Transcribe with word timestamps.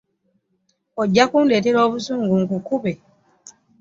Ojja 1.01 1.23
kundeeta 1.31 1.79
obusungu 1.87 2.33
nkukube. 2.41 2.93